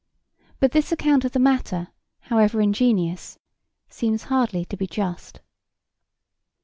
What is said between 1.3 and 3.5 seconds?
the matter however ingenious